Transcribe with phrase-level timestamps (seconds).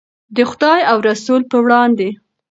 [0.35, 2.09] د خدای او رسول په وړاندې.